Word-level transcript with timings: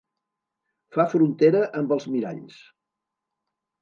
Fa 0.95 1.05
frontera 1.11 1.61
amb 1.81 1.93
els 1.97 2.09
miralls. 2.15 2.59